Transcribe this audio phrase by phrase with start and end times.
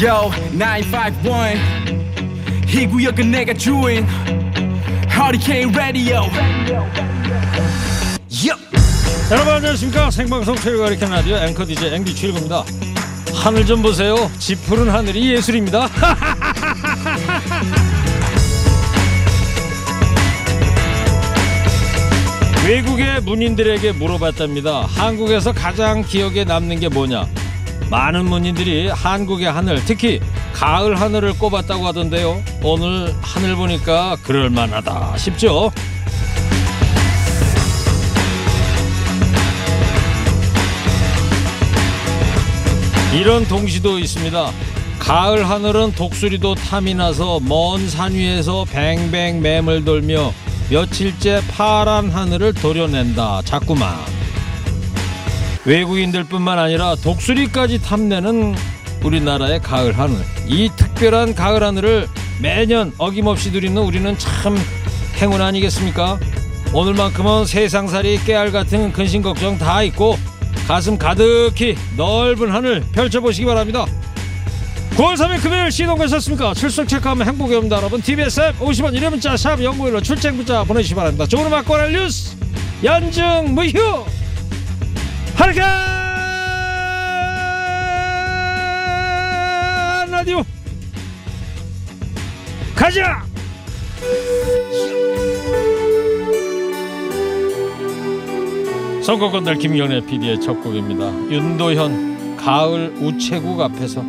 [0.00, 1.58] Yo 951
[2.68, 4.06] 이 구역은 내가 주인
[5.10, 6.20] Hurricane Radio.
[8.30, 8.60] Yup.
[9.32, 10.12] 여러분 안녕하십니까?
[10.12, 12.62] 생방송 최일과 이렇게 라디오 앵커 DJ 앵디 최일구입니다.
[13.34, 14.30] 하늘 좀 보세요.
[14.38, 15.88] 짙푸른 하늘이 예술입니다.
[22.64, 24.82] 외국의 문인들에게 물어봤답니다.
[24.82, 27.26] 한국에서 가장 기억에 남는 게 뭐냐
[27.90, 30.20] 많은 문인들이 한국의 하늘 특히
[30.52, 35.70] 가을 하늘을 꼽았다고 하던데요 오늘 하늘 보니까 그럴만하다 싶죠
[43.14, 44.50] 이런 동시도 있습니다.
[44.98, 50.32] 가을 하늘은 독수리도 탐이 나서 먼 산 위에서 뱅뱅 맴을 돌며
[50.70, 53.42] 며칠째 파란 하늘을 도려낸다.
[53.44, 54.17] 자꾸만.
[55.68, 58.54] 외국인들뿐만 아니라 독수리까지 탐내는
[59.04, 60.16] 우리나라의 가을 하늘.
[60.46, 62.08] 이 특별한 가을 하늘을
[62.40, 64.56] 매년 어김없이 누리는 우리는 참
[65.20, 66.18] 행운 아니겠습니까?
[66.72, 70.16] 오늘만큼은 세상살이 깨알 같은 근심 걱정 다 있고
[70.66, 73.86] 가슴 가득히 넓은 하늘 펼쳐보시기 바랍니다
[74.90, 76.52] 9월 3일 금요일 시동 가셨습니까?
[76.52, 80.94] 출석 체크하면 행복이 옵니다 여러분 TBS 앱 50원 1회 문자 샵 연구일로 출첵 문자 보내주시기
[80.94, 82.36] 바랍니다 좋은 음악 관할 뉴스
[82.84, 84.17] 연중 무휴
[85.38, 85.70] 하르간
[90.10, 90.42] 라디오.
[92.74, 93.22] 가자!
[99.02, 101.06] 선거권 날 김연애 PD의 첫 곡입니다.
[101.30, 104.02] 윤도현 가을 우체국 앞에서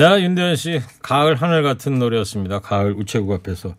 [0.00, 2.60] 네, 윤도현 씨 가을 하늘 같은 노래였습니다.
[2.60, 3.74] 가을 우체국 앞에서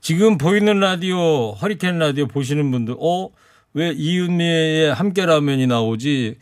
[0.00, 3.30] 지금 보이는 라디오 허리케인 라디오 보시는 분들 어
[3.74, 6.36] 왜 이은미의 함께 라면이 나오지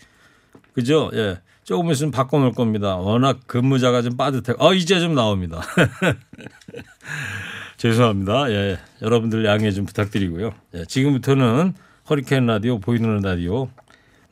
[0.72, 1.10] 그죠?
[1.14, 1.40] 예.
[1.62, 2.96] 조금 있으면 바꿔놓을 겁니다.
[2.96, 4.56] 워낙 근무자가 좀 빠듯해.
[4.58, 5.62] 어, 이제 좀 나옵니다.
[7.76, 8.50] 죄송합니다.
[8.50, 8.78] 예.
[9.02, 10.52] 여러분들 양해 좀 부탁드리고요.
[10.74, 10.84] 예.
[10.86, 11.74] 지금부터는
[12.08, 13.68] 허리케인 라디오, 보이는 라디오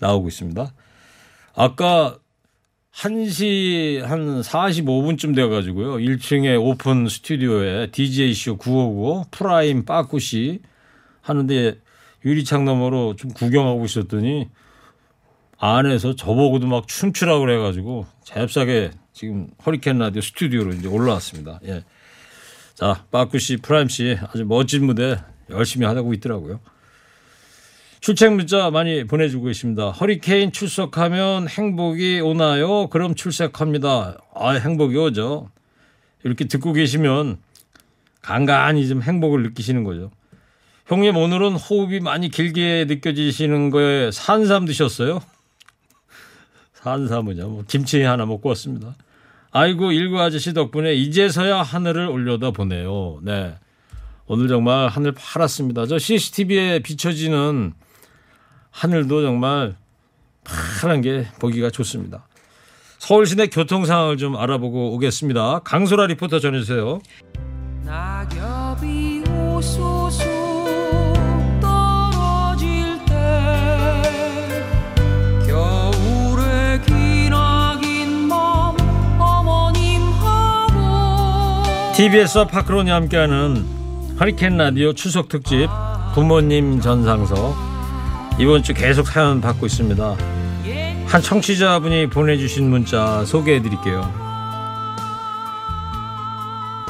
[0.01, 0.73] 나오고 있습니다.
[1.55, 2.17] 아까
[2.99, 5.99] 1시 한 45분쯤 돼가지고요.
[5.99, 10.61] 1층에 오픈 스튜디오에 DJ쇼 955 프라임 빠꾸 씨
[11.21, 11.79] 하는데
[12.25, 14.49] 유리창 너머로 좀 구경하고 있었더니
[15.59, 21.61] 안에서 저보고도 막 춤추라고 그래 가지고 잽싸게 지금 허리케인 라디오 스튜디오로 이제 올라왔습니다.
[21.67, 21.85] 예.
[22.75, 25.19] 자, 빠꾸 씨, 프라임 씨 아주 멋진 무대
[25.51, 26.59] 열심히 하고 있더라고요.
[28.01, 29.91] 출첵 문자 많이 보내주고 계십니다.
[29.91, 32.89] 허리케인 출석하면 행복이 오나요?
[32.89, 34.19] 그럼 출석합니다.
[34.35, 35.51] 아, 행복이 오죠.
[36.23, 37.39] 이렇게 듣고 계시면
[38.23, 40.11] 간간히 좀 행복을 느끼시는 거죠.
[40.87, 45.21] 형님 오늘은 호흡이 많이 길게 느껴지시는 거에 산삼 드셨어요?
[46.75, 47.49] 산삼은요.
[47.49, 48.95] 뭐 김치 하나 먹고 왔습니다.
[49.51, 53.19] 아이고 일구 아저씨 덕분에 이제서야 하늘을 올려다 보네요.
[53.23, 53.55] 네.
[54.27, 55.87] 오늘 정말 하늘 파랗습니다.
[55.87, 57.73] 저 CCTV에 비춰지는
[58.71, 59.77] 하늘도 정말
[60.81, 62.27] 파란 게 보기가 좋습니다.
[62.99, 65.61] 서울 시내 교통 상황을 좀 알아보고 오겠습니다.
[65.61, 67.01] 강소라 리포터 전해주세요.
[67.85, 69.25] 낙엽이
[79.21, 80.79] 어머님하고
[81.97, 83.67] TBS와 파크론이 함께하는
[84.21, 85.69] 허리케인 라디오 추석 특집
[86.15, 87.68] 부모님 전상서
[88.39, 90.17] 이번 주 계속 사연 받고 있습니다.
[91.07, 94.13] 한 청취자분이 보내주신 문자 소개해 드릴게요.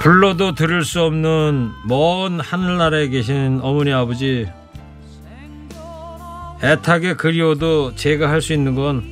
[0.01, 4.47] 불러도 들을 수 없는 먼 하늘나라에 계신 어머니 아버지
[6.63, 9.03] 애타게 그리워도 제가 할 수 있는 건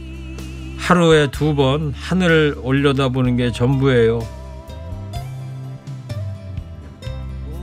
[0.78, 4.20] 하루에 두 번 하늘을 올려다보는 게 전부예요.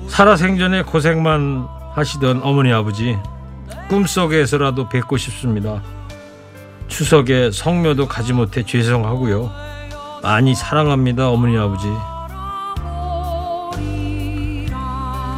[0.07, 3.17] 살아생전에 고생만 하시던 어머니 아버지
[3.93, 5.83] 꿈속에서라도 뵙고 싶습니다.
[6.87, 9.51] 추석에 성묘도 가지 못해 죄송하고요.
[10.23, 11.85] 많이 사랑합니다 어머니 아버지.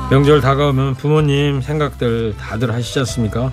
[0.10, 3.52] 명절 다가오면 부모님 생각들 다들 하시지 않습니까?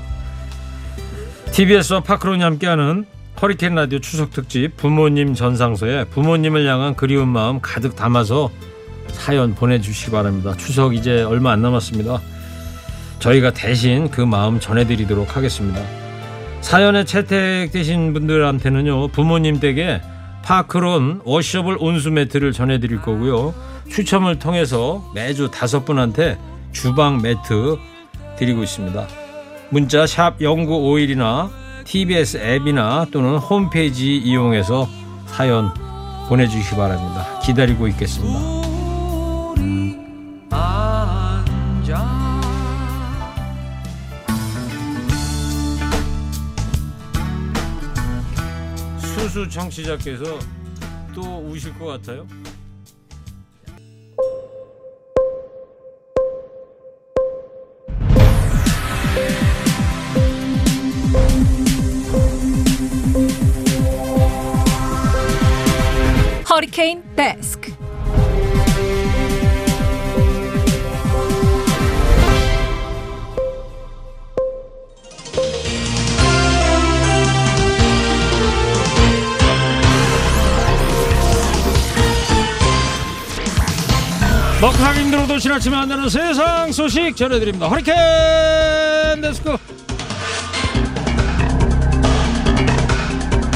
[1.50, 3.04] TBS와 파크론이 함께하는
[3.40, 8.52] 허리케인 라디오 추석 특집 부모님 전상서에 부모님을 향한 그리운 마음 가득 담아서
[9.08, 10.54] 사연 보내주시기 바랍니다.
[10.56, 12.20] 추석 이제 얼마 안 남았습니다.
[13.22, 15.80] 저희가 대신 그 마음 전해드리도록 하겠습니다.
[16.60, 20.00] 사연에 채택되신 분들한테는요 부모님 댁에
[20.42, 23.54] 파크론 워셔블 온수 매트를 전해드릴 거고요
[23.88, 26.36] 추첨을 통해서 매주 다섯 분한테
[26.72, 27.76] 주방 매트
[28.38, 29.06] 드리고 있습니다.
[29.70, 31.48] 문자 샵 0951이나
[31.84, 34.88] TBS 앱이나 또는 홈페이지 이용해서
[35.26, 35.72] 사연
[36.28, 37.38] 보내주시기 바랍니다.
[37.40, 38.61] 기다리고 있겠습니다.
[49.22, 50.36] 수수 청취자께서
[51.14, 52.26] 또 우실 것 같아요.
[66.50, 67.81] 허리케인 데스크.
[84.62, 87.66] 먹하기 힘들어도 지나치면 안 되는 세상 소식 전해드립니다.
[87.66, 87.96] 허리케인
[89.20, 89.56] 데스크.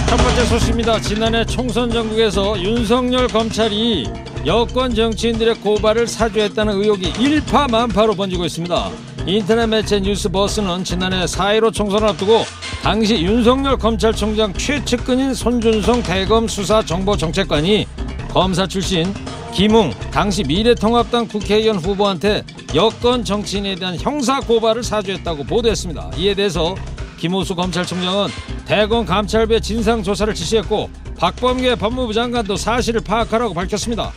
[0.08, 1.00] 첫 번째 소식입니다.
[1.00, 4.08] 지난해 총선 전국에서 윤석열 검찰이
[4.46, 8.90] 여권 정치인들의 고발을 사주했다는 의혹이 일파만파로 번지고 있습니다.
[9.26, 12.42] 인터넷 매체 뉴스버스는 지난해 4.15 총선을 앞두고
[12.82, 17.86] 당시 윤석열 검찰총장 최측근인 손준성 대검 수사정보정책관이
[18.28, 19.14] 검사 출신
[19.56, 22.44] 김웅 당시 미래통합당 국회의원 후보한테
[22.74, 26.10] 여권 정치인에 대한 형사 고발을 사주했다고 보도했습니다.
[26.18, 26.74] 이에 대해서
[27.16, 28.28] 김호수 검찰총장은
[28.66, 34.12] 대검 감찰부의 진상 조사를 지시했고 박범계 법무부 장관도 사실을 파악하라고 밝혔습니다.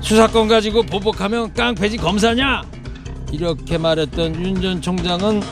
[0.00, 2.64] 수사권 가지고 보복하면 깡패지 검사냐?
[3.30, 5.42] 이렇게 말했던 윤 전 총장은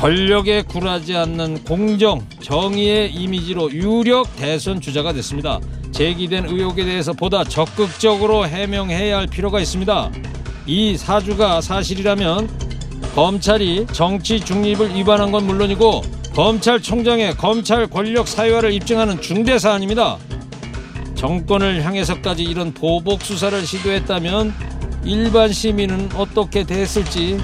[0.00, 5.60] 권력에 굴하지 않는 공정, 정의의 이미지로 유력 대선 주자가 됐습니다.
[5.92, 10.10] 제기된 의혹에 대해서 보다 적극적으로 해명해야 할 필요가 있습니다.
[10.66, 12.48] 이 사주가 사실이라면
[13.14, 16.02] 검찰이 정치 중립을 위반한 건 물론이고
[16.34, 20.16] 검찰총장의 검찰 권력 사유화를 입증하는 중대 사안입니다.
[21.16, 24.54] 정권을 향해서까지 이런 보복 수사를 시도했다면
[25.04, 27.38] 일반 시민은 어떻게 됐을지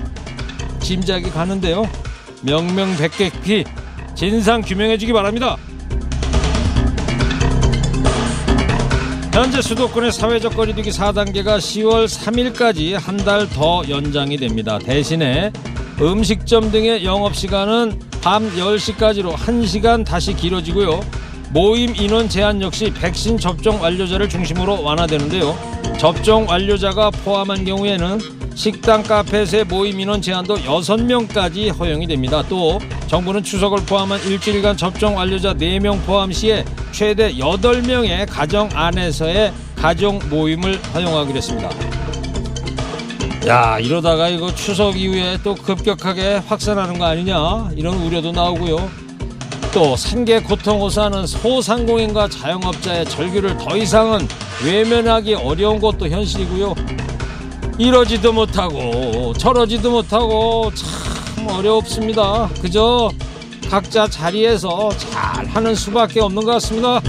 [0.80, 1.88] 짐작이 가는데요.
[2.42, 3.64] 명명백백히
[4.14, 5.56] 진상 규명해 주기 바랍니다.
[9.36, 14.78] 현재 수도권의 사회적 거리두기 4단계가 10월 3일까지 한 달 더 연장이 됩니다.
[14.78, 15.52] 대신에
[16.00, 21.00] 음식점 등의 영업시간은 밤 10시까지로 1시간 다시 길어지고요.
[21.50, 25.54] 모임 인원 제한 역시 백신 접종 완료자를 중심으로 완화되는데요.
[25.98, 28.18] 접종 완료자가 포함한 경우에는
[28.56, 32.42] 식당 카페에서의 모임 인원 제한도 6명까지 허용이 됩니다.
[32.48, 40.26] 또 정부는 추석을 포함한 일주일간 접종 완료자 4명 포함 시에 최대 8명의 가정 안에서의 가족
[40.28, 41.70] 모임을 허용하기로 했습니다.
[43.46, 48.90] 야 이러다가 이거 추석 이후에 또 급격하게 확산하는 거 아니냐 이런 우려도 나오고요.
[49.74, 54.26] 또 생계 고통 호소하는 소상공인과 자영업자의 절규를 더 이상은
[54.64, 57.05] 외면하기 어려운 것도 현실이고요.
[57.78, 62.48] 이러지도 못하고 저러지도 못하고 참 어렵습니다.
[62.60, 63.10] 그저
[63.70, 67.00] 각자 자리에서 잘 하는 수밖에 없는 것 같습니다.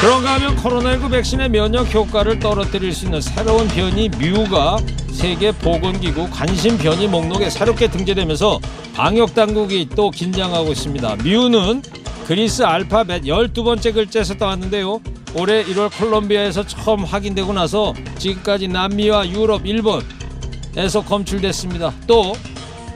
[0.00, 4.78] 그런가 하면 코로나19 백신의 면역 효과를 떨어뜨릴 수 있는 새로운 변이 뮤가
[5.10, 8.60] 세계 보건기구 관심 변이 목록에 새롭게 등재되면서
[8.94, 11.16] 방역 당국이 또 긴장하고 있습니다.
[11.16, 11.82] 뮤는
[12.26, 15.00] 그리스 알파벳 12번째 글자에서 따왔는데요.
[15.34, 21.92] 올해 1월 콜롬비아에서 처음 확인되고 나서 지금까지 남미와 유럽, 일본에서 검출됐습니다.
[22.06, 22.34] 또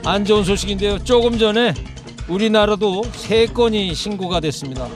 [0.05, 0.99] 안 좋은 소식인데요.
[1.03, 1.73] 조금 전에
[2.27, 4.87] 우리나라도 세 건이 신고가 됐습니다.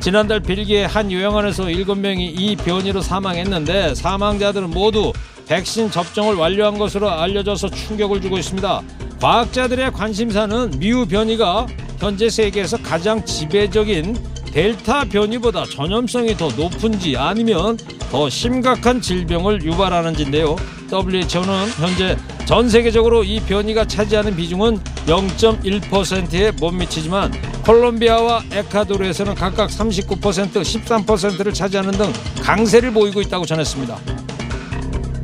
[0.00, 5.12] 지난달 벨기에 한 요양원에서 7명이 이 변이로 사망했는데 사망자들은 모두
[5.46, 8.82] 백신 접종을 완료한 것으로 알려져서 충격을 주고 있습니다.
[9.20, 11.66] 과학자들의 관심사는 미우 변이가
[11.98, 14.16] 현재 세계에서 가장 지배적인
[14.52, 17.78] 델타 변이보다 전염성이 더 높은지 아니면
[18.10, 20.56] 더 심각한 질병을 유발하는지인데요.
[20.92, 22.16] WHO는 현재
[22.46, 27.30] 전 세계적으로 이 변이가 차지하는 비중은 0.1%에 못 미치지만
[27.62, 33.98] 콜롬비아와 에콰도르에서는 각각 39%, 13%를 차지하는 등 강세를 보이고 있다고 전했습니다.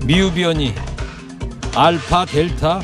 [0.04, 0.72] 미우 변이,
[1.74, 2.82] 알파, 델타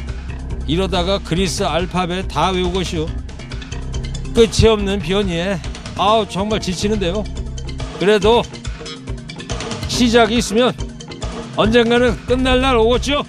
[0.67, 3.07] 이러다가 그리스 알파벳 다 외우고시오.
[4.35, 5.61] 끝이 없는 변이에
[5.97, 7.25] 아우 정말 지치는데요.
[7.99, 8.43] 그래도
[9.89, 10.73] 시작이 있으면
[11.57, 13.23] 언젠가는 끝날 날 오겠죠.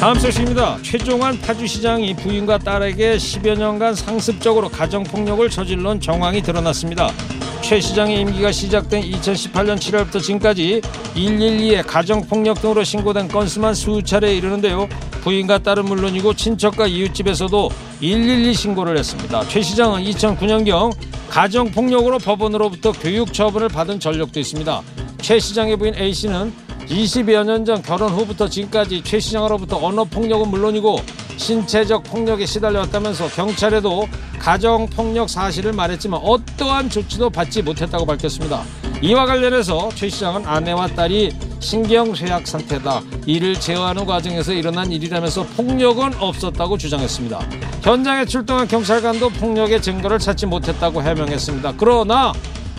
[0.00, 0.78] 다음 소식입니다.
[0.82, 7.10] 최종환 파주시장이 부인과 딸에게 10여 년간 상습적으로 가정폭력을 저질른 정황이 드러났습니다.
[7.62, 10.80] 최 시장의 임기가 시작된 2018년 7월부터 지금까지
[11.14, 14.88] 112에 가정폭력 등으로 신고된 건수만 수차례에 이르는데요.
[15.28, 17.68] 부인과 딸은 물론이고 친척과 이웃집에서도
[18.00, 19.46] 112 신고를 했습니다.
[19.48, 20.90] 최 시장은 2009년경
[21.28, 24.80] 가정폭력으로 법원으로부터 교육 처분을 받은 전력도 있습니다.
[25.20, 26.50] 최 시장의 부인 A 씨는
[26.88, 30.98] 20여 년 전 결혼 후부터 지금까지 최 시장으로부터 언어 폭력은 물론이고
[31.36, 34.08] 신체적 폭력에 시달려왔다면서 경찰에도
[34.38, 38.62] 가정 폭력 사실을 말했지만 어떠한 조치도 받지 못했다고 밝혔습니다.
[39.02, 43.02] 이와 관련해서 최 시장은 아내와 딸이 신경쇠약 상태다.
[43.26, 47.40] 이를 제어하는 과정에서 일어난 일이라면서 폭력은 없었다고 주장했습니다.
[47.82, 51.74] 현장에 출동한 경찰관도 폭력의 증거를 찾지 못했다고 해명했습니다.
[51.76, 52.32] 그러나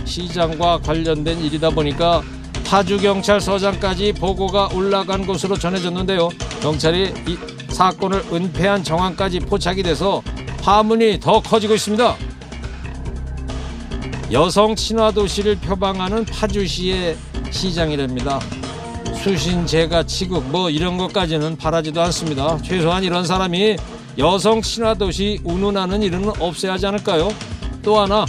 [0.05, 2.21] 시장과 관련된 일이다 보니까
[2.65, 6.29] 파주경찰서장까지 보고가 올라간 것으로 전해졌는데요.
[6.61, 7.37] 경찰이 이
[7.69, 10.21] 사건을 은폐한 정황까지 포착이 돼서
[10.61, 12.15] 파문이 더 커지고 있습니다.
[14.31, 17.17] 여성 친화 도시를 표방하는 파주시의
[17.49, 18.39] 시장이랍니다.
[19.23, 22.57] 수신제가 치국 뭐 이런 것까지는 바라지도 않습니다.
[22.63, 23.75] 최소한 이런 사람이
[24.17, 27.29] 여성 친화 도시 운운하는 일은 없어야 하지 않을까요?
[27.83, 28.25] 또 하나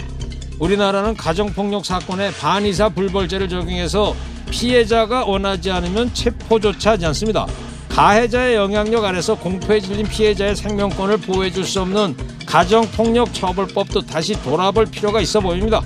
[0.59, 4.15] 우리나라는 가정폭력 사건에 반의사 불벌죄를 적용해서
[4.49, 7.47] 피해자가 원하지 않으면 체포조차 하지 않습니다.
[7.89, 14.85] 가해자의 영향력 아래서 공포에 질린 피해자의 생명권을 보호해 줄 수 없는 가정폭력 처벌법도 다시 돌아볼
[14.85, 15.81] 필요가 있어 보입니다.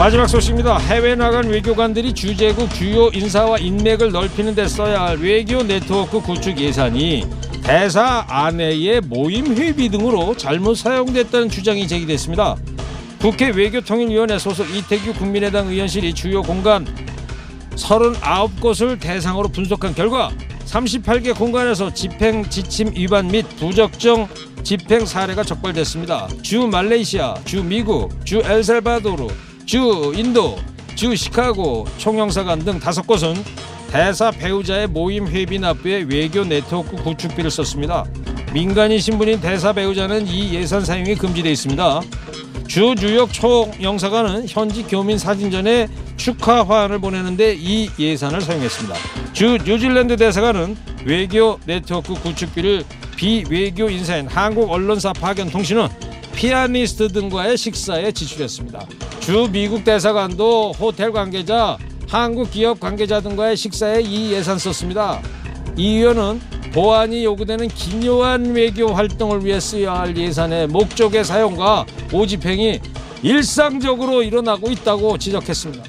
[0.00, 0.78] 마지막 소식입니다.
[0.78, 7.26] 해외 나간 외교관들이 주재국 주요 인사와 인맥을 넓히는 데 써야 할 외교 네트워크 구축 예산이
[7.62, 12.56] 대사 아내의 모임 회비 등으로 잘못 사용됐다는 주장이 제기됐습니다.
[13.20, 16.86] 국회 외교통일위원회 소속 이태규 국민의당 의원실이 주요 공간
[17.76, 20.30] 39곳을 대상으로 분석한 결과
[20.64, 24.28] 38개 공간에서 집행 지침 위반 및 부적정
[24.62, 26.26] 집행 사례가 적발됐습니다.
[26.40, 30.58] 주 말레이시아, 주 미국, 주 엘살바도르, 주 인도,
[30.96, 33.34] 주 시카고 총영사관 등 다섯 곳은
[33.88, 38.04] 대사 배우자의 모임 회비 납부에 외교 네트워크 구축비를 썼습니다.
[38.52, 42.00] 민간인 신분인 대사 배우자는 이 예산 사용이 금지되어 있습니다.
[42.66, 45.86] 주 뉴욕 총영사관은 현지 교민 사진전에
[46.16, 48.96] 축하 화환을 보내는데 이 예산을 사용했습니다.
[49.32, 52.82] 주 뉴질랜드 대사관은 외교 네트워크 구축비를
[53.14, 55.90] 비외교 인사인 한국 언론사 파견 통신원
[56.34, 58.86] 피아니스트 등과의 식사에 지출했습니다.
[59.20, 61.76] 주 미국 대사관도 호텔 관계자,
[62.08, 65.20] 한국 기업 관계자 등과의 식사에 이 예산 썼습니다.
[65.76, 66.40] 이 의원은
[66.72, 72.80] 보안이 요구되는 기묘한 외교 활동을 위해 쓰여야 할 예산의 목적의 사용과 오집행이
[73.22, 75.84] 일상적으로 일어나고 있다고 지적했습니다.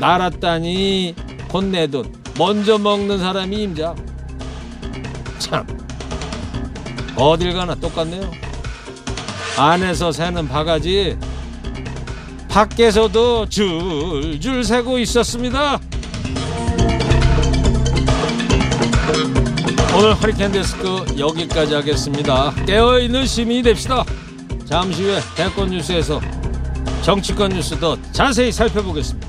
[0.00, 1.14] 날았다니
[1.52, 3.94] 혼내돈 먼저 먹는 사람이 임자.
[5.38, 5.66] 참
[7.16, 8.45] 어딜 가나 똑같네요.
[9.56, 11.16] 안에서 새는 바가지
[12.48, 15.80] 밖에서도 줄줄 새고 있었습니다.
[19.96, 22.52] 오늘 허리케인 데스크 여기까지 하겠습니다.
[22.66, 24.04] 깨어있는 시민이 됩시다.
[24.66, 26.20] 잠시 후에 대권 뉴스에서
[27.02, 29.25] 정치권 뉴스 더 자세히 살펴보겠습니다.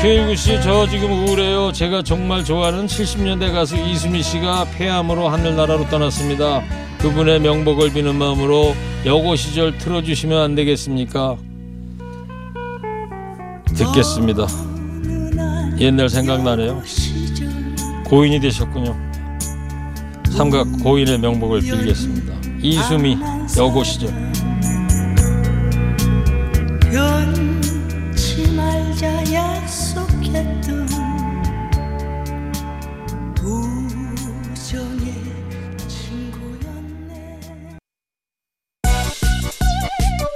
[0.00, 1.72] 최일구 씨, 저 지금 우울해요.
[1.72, 6.62] 제가 정말 좋아하는 70년대 가수 이수미 씨가 폐암으로 하늘나라로 떠났습니다.
[7.00, 11.36] 그분의 명복을 비는 마음으로 여고 시절 틀어주시면 안 되겠습니까?
[13.76, 14.46] 듣겠습니다.
[15.78, 16.82] 옛날 생각나네요.
[18.06, 18.96] 고인이 되셨군요.
[20.30, 22.32] 삼각 고인의 명복을 빌겠습니다.
[22.62, 23.18] 이수미
[23.58, 24.30] 여고 시절.
[29.00, 30.88] 말자 약속했던
[33.42, 35.14] 우정의
[35.88, 37.38] 친구였네.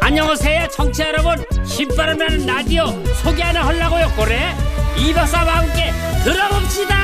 [0.00, 1.44] 안녕하세요 청취자 여러분.
[1.66, 2.86] 신바람 나는 라디오
[3.22, 4.54] 소개 하나 하려고요 그래.
[4.96, 5.92] 이박사와 함께
[6.24, 6.94] 들어봅시다.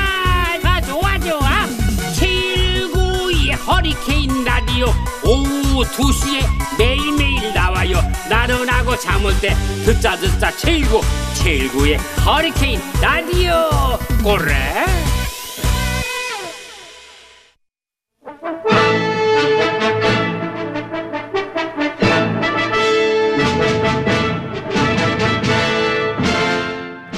[0.63, 1.67] 아 좋아 좋아.
[2.15, 4.43] 792 허리케인
[4.81, 4.87] 라디오
[5.23, 6.41] 오후 2시에
[6.79, 7.97] 매일매일 나와요.
[8.27, 9.53] 나른하고 잠올 때
[9.85, 11.01] 듣자 듣자 79
[11.35, 13.69] 79의 허리케인 라디오.
[14.23, 14.85] 그래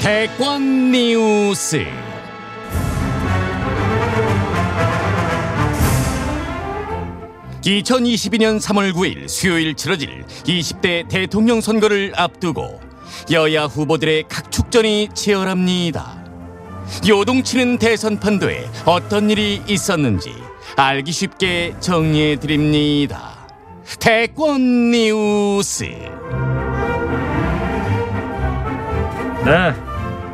[0.02, 2.03] 대권 뉴스.
[7.64, 12.82] (2022년 3월 9일) 수요일 치러질 (20대) 대통령 선거를 앞두고
[13.32, 16.24] 여야 후보들의 각축전이 치열합니다.
[17.08, 20.34] 요동치는 대선 판도에 어떤 일이 있었는지
[20.76, 23.48] 알기 쉽게 정리해 드립니다.
[24.00, 25.86] 대권 뉴스.
[29.46, 29.74] 네.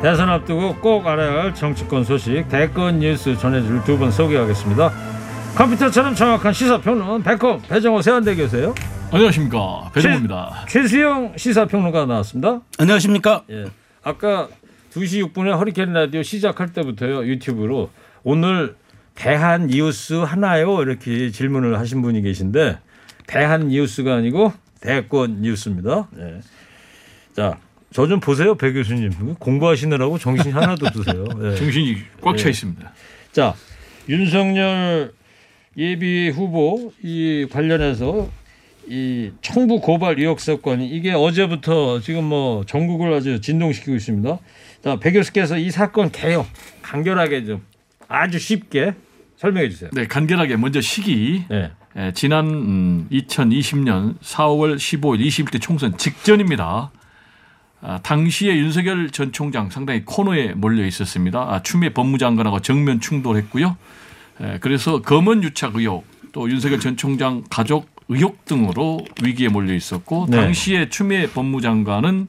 [0.02, 5.09] 대선 앞두고 꼭 알아야 할 정치권 소식 대권 뉴스 전해줄 두 분 소개하겠습니다.
[5.56, 8.74] 컴퓨터처럼 정확한 시사평론 백컴 배정호 세한대 교수요.
[9.10, 10.64] 안녕하십니까 배정호입니다.
[10.68, 12.60] 최 수영 시사평론가 나왔습니다.
[12.78, 13.44] 안녕하십니까?
[13.50, 13.66] 예.
[14.02, 14.48] 아까
[14.92, 17.90] 2시 6분에 허리케인 라디오 시작할 때부터요 유튜브로
[18.22, 18.76] 오늘
[19.14, 22.78] 대한 뉴스 하나요 이렇게 질문을 하신 분이 계신데
[23.26, 26.08] 대한 뉴스가 아니고 대권 뉴스입니다.
[26.18, 26.40] 예.
[27.34, 27.58] 자,
[27.92, 29.34] 저 좀 보세요, 배 교수님.
[29.38, 31.24] 공부하시느라고 정신 하나도 없으세요.
[31.42, 31.54] 예.
[31.56, 32.50] 정신이 꽉차 예.
[32.50, 32.92] 있습니다.
[33.32, 33.54] 자,
[34.08, 35.12] 윤석열
[35.76, 38.28] 예비 후보 이 관련해서
[38.88, 44.38] 이 청부 고발 의혹 사건이 이게 어제부터 지금 뭐 전국을 아주 진동시키고 있습니다.
[44.82, 46.46] 자, 배 교수께서 이 사건 개요
[46.82, 47.62] 간결하게 좀
[48.08, 48.94] 아주 쉽게
[49.36, 49.90] 설명해 주세요.
[49.92, 51.70] 네 간결하게 먼저 시기 네.
[51.96, 56.90] 예, 지난 음, 2020년 4월 15일 20대 총선 직전입니다.
[57.82, 61.40] 아, 당시에 윤석열 전 총장 상당히 코너에 몰려 있었습니다.
[61.40, 63.76] 아, 추미애 법무장관하고 정면 충돌했고요.
[64.42, 70.26] 예, 그래서 검언 유착 의혹 또 윤석열 전 총장 가족 의혹 등으로 위기에 몰려 있었고
[70.28, 70.36] 네.
[70.36, 72.28] 당시에 추미애 법무장관은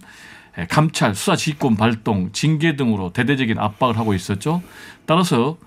[0.59, 4.61] 예, 감찰, 수사 지휘권 발동, 징계 등으로 대대적인 압박을 하고 있었죠.
[5.05, 5.57] 따라서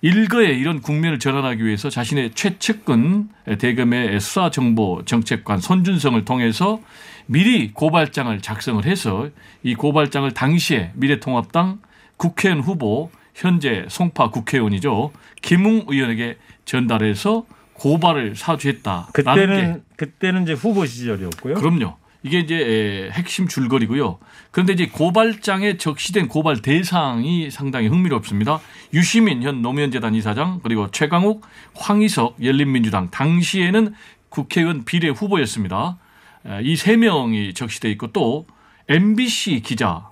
[0.00, 3.28] 일거에 이런 국면을 전환하기 위해서 자신의 최측근
[3.58, 6.80] 대검의 수사 정보 정책관 손준성을 통해서
[7.26, 9.28] 미리 고발장을 작성을 해서
[9.64, 11.80] 이 고발장을 당시에 미래통합당
[12.16, 20.84] 국회의원 후보 현재 송파 국회의원이죠 김웅 의원에게 전달해서 고발을 사주했다라는 게 그때는 그때는 이제 후보
[20.84, 21.54] 시절이었고요.
[21.54, 21.96] 그럼요.
[22.24, 24.18] 이게 이제 에, 핵심 줄거리고요.
[24.50, 28.60] 그런데 이제 고발장에 적시된 고발 대상이 상당히 흥미롭습니다.
[28.92, 31.42] 유시민 현 노무현 재단 이사장 그리고 최강욱,
[31.76, 33.94] 황희석 열린민주당 당시에는
[34.28, 35.98] 국회의원 비례 후보였습니다.
[36.44, 38.46] 에, 이세 명이 적시돼 있고 또
[38.88, 40.07] MBC 기자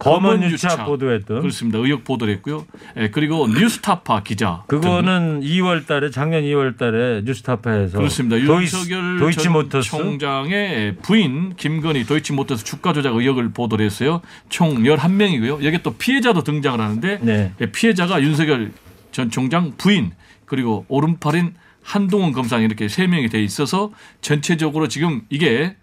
[0.00, 1.78] 검언 유착 보도했던 그렇습니다.
[1.78, 2.66] 의혹 보도를 했고요.
[2.96, 8.38] 에, 그리고 뉴스타파 기자 그거는 2월 달에 작년 2월 달에 뉴스타파에서 그렇습니다.
[8.38, 14.20] 윤석열 도이치 전 모터스 총장의 부인 김건희 도이치모터스 주가 조작 의혹을 보도를 했어요.
[14.48, 15.64] 총 11명이고요.
[15.64, 17.52] 여기 또 피해자도 등장을 하는데 네.
[17.72, 18.72] 피해자가 윤석열
[19.12, 20.12] 전 총장 부인
[20.44, 25.76] 그리고 오른팔인 한동훈 검사 이렇게 세 명이 돼 있어서 전체적으로 지금 이게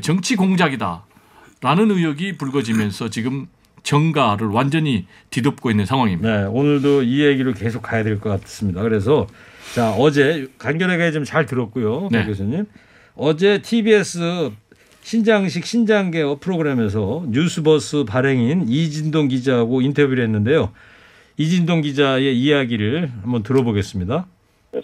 [0.00, 1.04] 정치 공작이다
[1.62, 3.46] 라는 의혹이 불거지면서 지금
[3.82, 6.40] 정가를 완전히 뒤덮고 있는 상황입니다.
[6.42, 8.82] 네, 오늘도 이 얘기를 계속 가야 될 것 같습니다.
[8.82, 9.26] 그래서
[9.74, 12.26] 자 어제 간결하게 좀 잘 들었고요, 박 네.
[12.26, 12.66] 교수님.
[13.14, 14.50] 어제 TBS
[15.02, 20.72] 신장식 신장개업 프로그램에서 뉴스버스 발행인 이진동 기자하고 인터뷰를 했는데요.
[21.38, 24.26] 이진동 기자의 이야기를 한번 들어보겠습니다.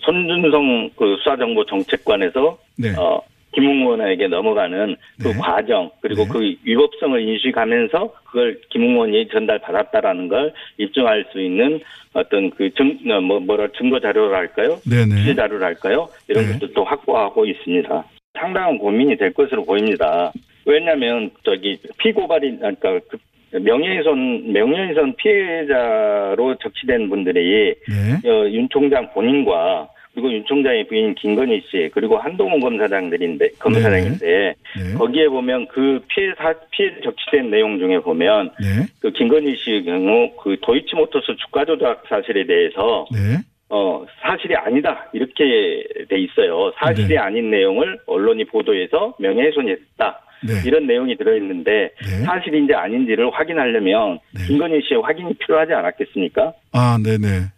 [0.01, 2.95] 손준성 그 수사정보 정책관에서 네.
[2.97, 3.21] 어,
[3.55, 5.35] 김웅 의원에게 넘어가는 그 네.
[5.39, 6.29] 과정 그리고 네.
[6.31, 11.81] 그 위법성을 인식하면서 그걸 김웅 의원이 전달받았다라는 걸 입증할 수 있는
[12.13, 14.81] 어떤 그 증 뭐 뭐라 증거 자료랄까요?
[14.89, 15.17] 네네.
[15.21, 16.09] 취재 자료랄까요?
[16.29, 16.53] 이런 네.
[16.53, 18.05] 것들도 확보하고 있습니다.
[18.39, 20.33] 상당한 고민이 될 것으로 보입니다.
[20.65, 23.19] 왜냐하면 저기 피고발인 그러니까 그
[23.59, 28.29] 명예훼손 명예훼손 피해자로 적시된 분들이 네.
[28.29, 34.95] 어, 윤 총장 본인과 그리고 윤 총장의 부인 김건희 씨 그리고 한동훈 검사장들인데 검사장인데 네.
[34.95, 38.87] 거기에 보면 그 피해 사 피해 적시된 내용 중에 보면 네.
[39.01, 43.39] 그 김건희 씨의 경우 그 도이치모터스 주가 조작 사실에 대해서 네.
[43.69, 47.19] 어 사실이 아니다 이렇게 돼 있어요 사실이 네.
[47.19, 50.55] 아닌 내용을 언론이 보도해서 명예훼손했다 네.
[50.67, 52.25] 이런 내용이 들어있는데 네.
[52.25, 54.47] 사실인지 아닌지를 확인하려면 네.
[54.49, 56.53] 김건희 씨의 확인이 필요하지 않았겠습니까?
[56.73, 57.58] 아, 네네.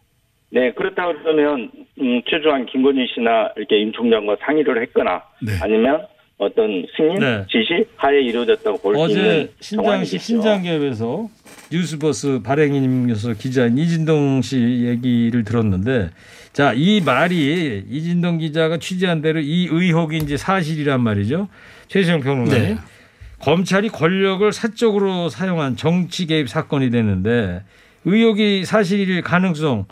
[0.53, 5.53] 네, 그렇다고 그러면 음, 최주환 김건희 씨나 이렇게 윤 총장과 상의를 했거나 네.
[5.63, 6.07] 아니면
[6.39, 7.45] 어떤 승인, 네.
[7.51, 10.19] 지시 하에 이루어졌다고 볼 수 있는 어제 신장식 정황이겠죠.
[10.19, 11.29] 신장개업에서
[11.71, 16.11] 뉴스버스 발행인이면서 기자인 이진동 씨 얘기를 들었는데
[16.53, 21.49] 자 이 말이 이진동 기자가 취재한 대로 이 의혹이 이제 사실이란 말이죠
[21.87, 22.77] 최수영 평론가님 네.
[23.39, 27.63] 검찰이 권력을 사적으로 사용한 정치 개입 사건이 되는데
[28.05, 29.85] 의혹이 사실일 가능성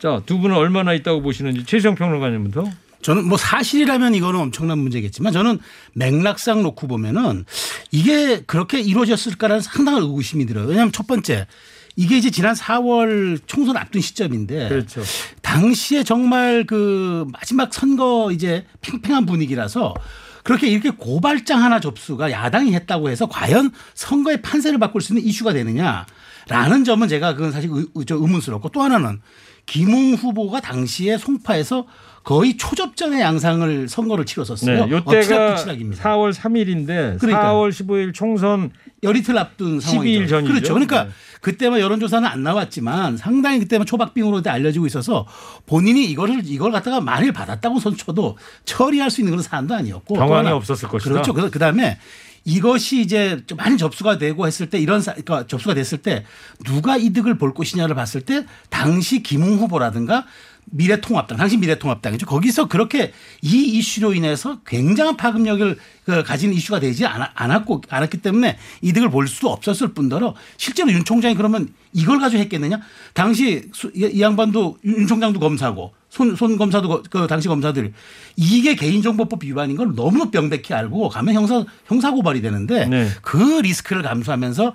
[0.00, 2.70] 자 두 분은 얼마나 있다고 보시는지 최수영 평론가님부터
[3.02, 5.58] 저는 뭐 사실이라면 이거는 엄청난 문제겠지만 저는
[5.94, 7.44] 맥락상 놓고 보면은
[7.92, 10.66] 이게 그렇게 이루어졌을까라는 상당한 의구심이 들어요.
[10.66, 11.46] 왜냐하면 첫 번째
[11.94, 15.02] 이게 이제 지난 4월 총선 앞둔 시점인데 그렇죠
[15.40, 19.94] 당시에 정말 그 마지막 선거 이제 팽팽한 분위기라서
[20.42, 25.52] 그렇게 이렇게 고발장 하나 접수가 야당이 했다고 해서 과연 선거의 판세를 바꿀 수 있는 이슈가
[25.52, 29.20] 되느냐라는 점은 제가 그건 사실 의, 의문스럽고 또 하나는
[29.66, 31.86] 김웅 후보가 당시에 송파에서
[32.22, 34.86] 거의 초접전의 양상을 선거를 치렀었어요.
[34.86, 36.02] 네, 엎치락 요때가 부치락입니다.
[36.02, 37.52] 4월 3일인데 그러니까요.
[37.54, 38.70] 4월 15일 총선
[39.04, 40.26] 열이틀 앞둔 12일 상황이죠.
[40.28, 40.52] 전이죠.
[40.52, 40.72] 그렇죠.
[40.74, 41.10] 그러니까 네.
[41.40, 45.24] 그때만 여론조사는 안 나왔지만 상당히 그때만 초박빙으로 알려지고 있어서
[45.66, 50.20] 본인이 이거를 이걸 갖다가 만일 받았다고 손 쳐도 처리할 수 있는 그런 사안도 아니었고 또
[50.20, 51.10] 경황이 없었을 것이다.
[51.12, 51.32] 그렇죠.
[51.32, 51.98] 그- 그다음에
[52.46, 56.24] 이것이 이제 좀 많이 접수가 되고 했을 때 이런 사, 그러니까 접수가 됐을 때
[56.64, 60.24] 누가 이득을 볼 것이냐를 봤을 때 당시 김웅 후보라든가
[60.68, 62.26] 미래통합당, 당시 미래통합당이죠.
[62.26, 69.10] 거기서 그렇게 이 이슈로 인해서 굉장한 파급력을 그 가진 이슈가 되지 않았고 않았기 때문에 이득을
[69.10, 72.80] 볼 수도 없었을 뿐더러 실제로 윤 총장이 그러면 이걸 가지고 했겠느냐?
[73.14, 77.92] 당시 수- 이, 이 양반도 윤윤 총장도 검사고 손, 손 검사도 거- 그 당시 검사들이
[78.36, 83.08] 이게 개인정보법 위반인 걸 너무 명백히 알고 가면 형사 형사 고발이 되는데 네.
[83.20, 84.72] 그 리스크를 감수하면서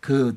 [0.00, 0.34] 그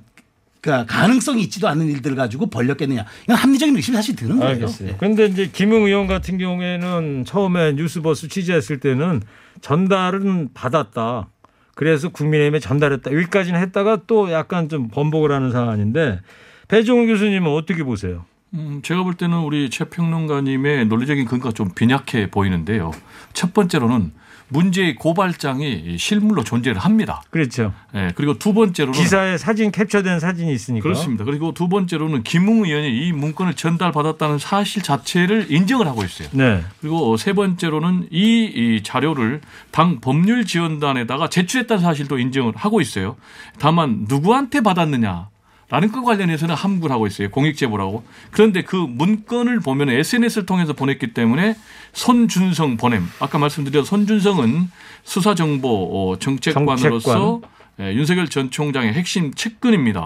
[0.59, 3.05] 그러니까 가능성이 있지도 않은 일들을 가지고 벌렸겠느냐.
[3.23, 4.51] 이건 합리적인 의심이 사실 드는 거예요.
[4.55, 4.89] 알겠어요.
[4.89, 4.95] 네.
[4.99, 9.21] 그런데 이제 김웅 의원 같은 경우에는 처음에 뉴스버스 취재했을 때는
[9.61, 11.29] 전달은 받았다.
[11.75, 13.11] 그래서 국민의힘에 전달했다.
[13.11, 16.19] 여기까지는 했다가 또 약간 좀 번복을 하는 상황인데
[16.67, 18.25] 배종훈 교수님은 어떻게 보세요?
[18.53, 22.91] 음, 제가 볼 때는 우리 최 평론가님의 논리적인 근거가 좀 빈약해 보이는데요.
[23.33, 24.11] 첫 번째로는
[24.49, 27.21] 문제의 고발장이 실물로 존재를 합니다.
[27.29, 27.73] 그렇죠.
[27.95, 30.83] 예, 그리고 두 번째로는 기사에 사진 캡처된 사진이 있으니까.
[30.83, 31.23] 그렇습니다.
[31.23, 36.27] 그리고 두 번째로는 김웅 의원이 이 문건을 전달받았다는 사실 자체를 인정을 하고 있어요.
[36.33, 36.61] 네.
[36.81, 39.39] 그리고 세 번째로는 이, 이 자료를
[39.71, 43.15] 당 법률 지원단에다가 제출했다는 사실도 인정을 하고 있어요.
[43.57, 45.30] 다만 누구한테 받았느냐.
[45.71, 47.31] 라는 것 관련해서는 함구를 하고 있어요.
[47.31, 48.03] 공익 제보라고.
[48.29, 51.55] 그런데 그 문건을 보면 SNS를 통해서 보냈기 때문에
[51.93, 53.07] 손준성 보냄.
[53.21, 54.69] 아까 말씀드린 손준성은
[55.03, 55.69] 수사정보
[56.11, 57.41] 어, 정책관으로서 정책관.
[57.79, 60.01] 예, 윤석열 전 총장의 핵심 측근입니다.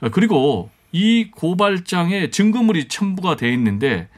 [0.00, 4.08] 어, 그리고 이 고발장에 증거물이 첨부가 돼 있는데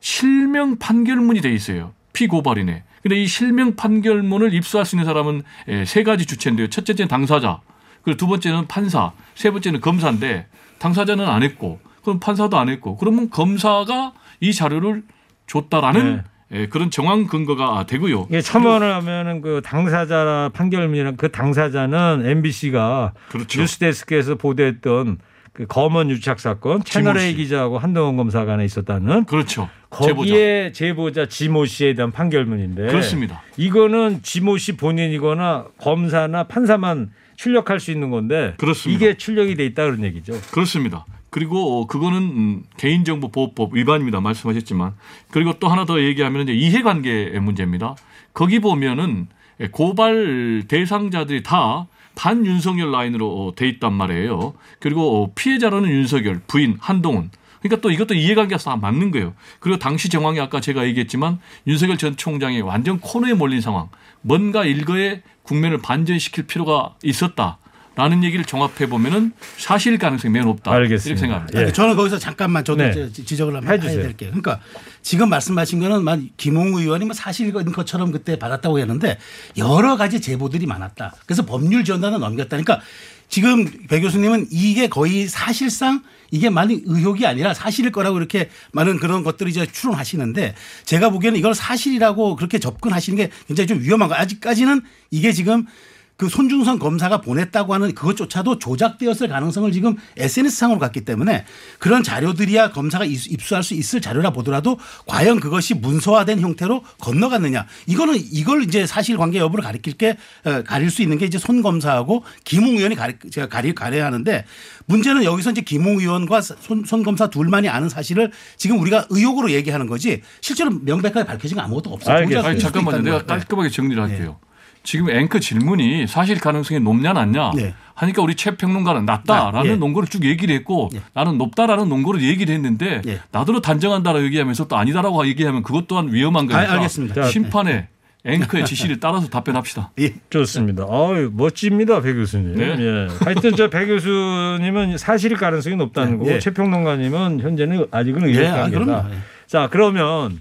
[0.00, 1.92] 실명 판결문이 돼 있어요.
[2.14, 2.84] 피고발인에.
[3.02, 6.70] 근데 이 실명 판결문을 입수할 수 있는 사람은 예, 세 가지 주체인데요.
[6.70, 7.60] 첫째는 당사자,
[8.06, 10.46] 그리고 두 번째는 판사, 세 번째는 검사인데
[10.78, 15.02] 당사자는 안 했고, 그럼 판사도 안 했고, 그러면 검사가 이 자료를
[15.48, 18.26] 줬다라는 예, 그런 정황 근거가 되고요.
[18.28, 23.60] 이게 첨언을 하면은 그 당사자 판결문이랑 그 당사자는 MBC가 그렇죠.
[23.60, 25.18] 뉴스데스크에서 보도했던
[25.52, 27.34] 그 검언 유착 사건 채널 A.
[27.34, 29.68] 기자하고 한동훈 검사 간에 있었다는 그렇죠.
[29.90, 30.14] 제보자.
[30.14, 33.42] 거기에 제보자 지모 씨에 대한 판결문인데 그렇습니다.
[33.56, 38.96] 이거는 지모 씨 본인이거나 검사나 판사만 출력할 수 있는 건데 그렇습니다.
[39.04, 40.40] 이게 출력이 돼 있다 그런 얘기죠.
[40.50, 41.04] 그렇습니다.
[41.30, 44.20] 그리고 어, 그거는 음, 개인정보 보호법 위반입니다.
[44.20, 44.94] 말씀하셨지만
[45.30, 47.94] 그리고 또 하나 더 얘기하면 이제 이해관계의 문제입니다.
[48.32, 49.28] 거기 보면은
[49.70, 54.54] 고발 대상자들이 다 반윤석열 라인으로 어, 돼 있단 말이에요.
[54.80, 57.30] 그리고 어, 피해자로는 윤석열, 부인 한동훈.
[57.60, 59.34] 그러니까 또 이것도 이해관계가 다 맞는 거예요.
[59.60, 63.88] 그리고 당시 정황이 아까 제가 얘기했지만 윤석열 전 총장이 완전 코너에 몰린 상황.
[64.22, 67.58] 뭔가 일거에 국면을 반전시킬 필요가 있었다.
[67.98, 70.70] 라는 얘기를 종합해 보면은 사실 가능성이 매우 높다.
[70.70, 71.08] 알겠습니다.
[71.08, 71.62] 이렇게 생각합니다.
[71.62, 71.72] 예.
[71.72, 73.10] 저는 거기서 잠깐만 저도 네.
[73.10, 74.00] 지적을 한번 해주세요.
[74.00, 74.28] 해야 될게요.
[74.32, 74.60] 그러니까
[75.00, 79.16] 지금 말씀하신 거는 만 김홍 의원이 뭐 사실인 것처럼 그때 받았다고 했는데
[79.56, 81.14] 여러 가지 제보들이 많았다.
[81.24, 82.58] 그래서 법률 지원단을 넘겼다.
[82.58, 82.82] 그러니까
[83.28, 89.22] 지금 배 교수님은 이게 거의 사실상 이게 많이 의혹이 아니라 사실일 거라고 이렇게 많은 그런
[89.22, 94.14] 것들을 이제 추론하시는데 제가 보기에는 이걸 사실이라고 그렇게 접근하시는 게 굉장히 좀 위험한 거.
[94.14, 95.66] 아직까지는 이게 지금
[96.16, 101.44] 그 손중성 검사가 보냈다고 하는 그것조차도 조작되었을 가능성을 지금 SNS상으로 갔기 때문에
[101.78, 108.14] 그런 자료들이야 검사가 입수- 입수할 수 있을 자료라 보더라도 과연 그것이 문서화된 형태로 건너갔느냐 이거는
[108.32, 112.78] 이걸 이제 사실관계 여부를 가리킬 게 어, 가릴 수 있는 게 이제 손 검사하고 김웅
[112.78, 114.44] 의원이 가리 제가 가리 가려야 하는데
[114.86, 119.86] 문제는 여기서 이제 김웅 의원과 손, 손 검사 둘만이 아는 사실을 지금 우리가 의혹으로 얘기하는
[119.86, 122.16] 거지 실제로 명백하게 밝혀진 거 아무것도 없어요.
[122.58, 123.02] 수도 잠깐만요.
[123.02, 123.18] 내가.
[123.18, 123.26] 네.
[123.26, 124.38] 깔끔하게 정리를 할게요.
[124.86, 127.74] 지금 앵커 질문이 사실 가능성이 높냐 낮냐 네.
[127.94, 129.76] 하니까 우리 최 평론가는 낮다라는 아, 예.
[129.76, 131.00] 논거를 쭉 얘기를 했고 예.
[131.12, 133.20] 나는 높다라는 논거를 얘기를 했는데 예.
[133.32, 137.14] 나더러 단정한다라고 얘기하면서 또 아니다라고 얘기하면 그것 또한 위험한 거니까 아, 알겠습니다.
[137.14, 137.88] 자, 심판에
[138.24, 139.90] 앵커의 지시를 따라서 답변합시다.
[140.00, 140.14] 예.
[140.30, 140.84] 좋습니다.
[140.88, 142.54] 어유 멋집니다, 배 교수님.
[142.56, 142.76] 네.
[142.78, 143.08] 예.
[143.24, 146.38] 하여튼 저 배 교수님은 사실일 가능성이 높다는 네, 거고 예.
[146.38, 148.68] 최 평론가님은 현재는 아직은 의혹 예, 아.
[148.70, 149.16] 예.
[149.46, 150.38] 자 그러면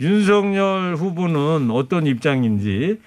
[0.00, 2.98] 윤석열 후보는 어떤 입장인지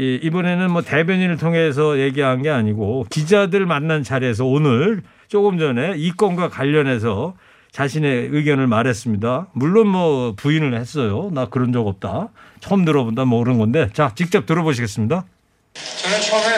[0.00, 6.10] 이- 이번에는 뭐 대변인을 통해서 얘기한 게 아니고 기자들 만난 자리에서 오늘 조금 전에 이
[6.12, 7.34] 건과 관련해서
[7.70, 9.48] 자신의 의견을 말했습니다.
[9.52, 11.28] 물론 뭐 부인을 했어요.
[11.34, 12.28] 나 그런 적 없다.
[12.60, 15.24] 처음 들어본다 뭐 그런 건데 자 직접 들어보시겠습니다.
[16.02, 16.56] 저는 처음에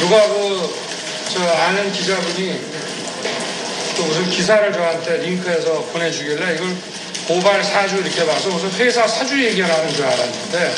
[0.00, 0.90] 누가 그
[1.30, 2.58] 저 아는 기자분이
[3.96, 6.66] 또 무슨 기사를 저한테 링크해서 보내주길래 이걸
[7.28, 10.72] 고발 사주 이렇게 봐서 무슨 회사 사주 얘기를 하는 줄 알았는데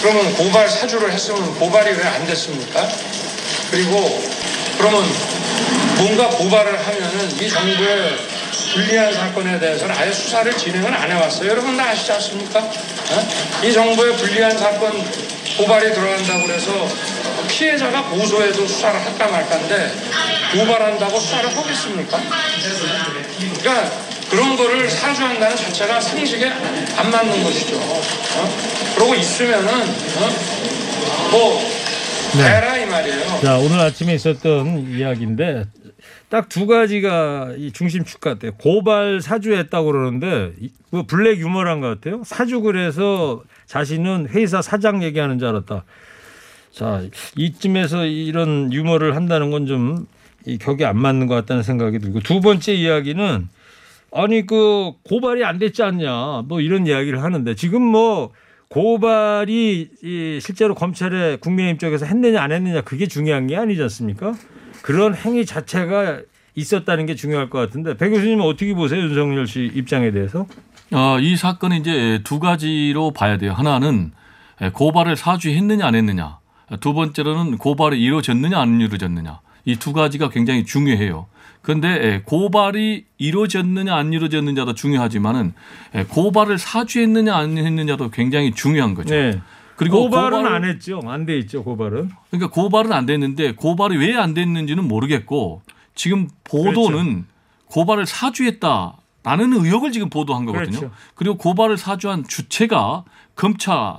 [0.00, 2.88] 그러면 고발 사주를 했으면 고발이 왜 안 됐습니까?
[3.70, 4.22] 그리고
[4.78, 5.04] 그러면
[5.96, 8.16] 뭔가 고발을 하면은 이 정부의
[8.74, 11.48] 불리한 사건에 대해서는 아예 수사를 진행을 안 해왔어요.
[11.50, 12.60] 여러분 다 아시지 않습니까?
[12.60, 13.28] 어?
[13.64, 14.92] 이 정부의 불리한 사건
[15.56, 16.88] 고발이 들어간다고 그래서
[17.48, 19.92] 피해자가 고소해도 수사를 할까 말까인데
[20.52, 22.20] 고발한다고 수사를 하겠습니까?
[23.60, 23.90] 그러니까
[24.30, 27.76] 그런 거를 사주한다는 자체가 상식에 안 맞는 것이죠.
[27.76, 28.94] 어?
[28.94, 31.30] 그러고 있으면은 어?
[31.30, 31.60] 뭐
[32.44, 33.40] 해라 이 말이에요.
[33.42, 35.64] 자, 오늘 아침에 있었던 이야기인데
[36.28, 38.52] 딱 두 가지가 이 중심 축 같아요.
[38.58, 42.22] 고발 사주했다고 그러는데 이- 그 블랙 유머란 것 같아요.
[42.24, 45.84] 사주 그래서 자신은 회사 사장 얘기하는 줄 알았다.
[46.74, 47.02] 자,
[47.36, 50.06] 이쯤에서 이런 유머를 한다는 건좀
[50.60, 53.48] 격이 안 맞는 것 같다는 생각이 들고 두 번째 이야기는
[54.12, 58.32] 아니 그 고발이 안 됐지 않냐 뭐 이런 이야기를 하는데 지금 뭐
[58.70, 64.34] 고발이 이 실제로 검찰에 국민의힘 쪽에서 했느냐 안 했느냐 그게 중요한 게 아니지 않습니까?
[64.82, 66.20] 그런 행위 자체가
[66.54, 70.46] 있었다는 게 중요할 것 같은데 배 교수님은 어떻게 보세요 윤석열 씨 입장에 대해서?
[70.92, 73.52] 어, 이 사건은 이제 두 가지로 봐야 돼요.
[73.52, 74.12] 하나는
[74.72, 76.38] 고발을 사주했느냐 안 했느냐.
[76.80, 79.40] 두 번째로는 고발이 이루어졌느냐 안 이루어졌느냐.
[79.66, 81.26] 이 두 가지가 굉장히 중요해요.
[81.78, 85.52] 그런데 고발이 이루어졌느냐 안 이루어졌느냐도 중요하지만은
[86.08, 89.14] 고발을 사주했느냐 안 했느냐도 굉장히 중요한 거죠.
[89.14, 89.38] 네.
[89.76, 91.02] 그리고 고발은 고발을- 안 했죠.
[91.04, 91.62] 안 돼 있죠.
[91.62, 92.08] 고발은.
[92.30, 95.60] 그러니까 고발은 안 됐는데 고발이 왜 안 됐는지는 모르겠고
[95.94, 96.72] 지금 보도는
[97.04, 97.24] 그렇죠.
[97.66, 100.78] 고발을 사주했다 라는 의혹을 지금 보도한 거거든요.
[100.78, 100.94] 그렇죠.
[101.16, 103.04] 그리고 고발을 사주한 주체가
[103.36, 103.96] 검찰